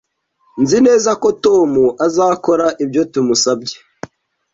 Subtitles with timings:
[0.61, 1.71] Nzi neza ko Tom
[2.05, 3.75] azakora ibyo tumusabye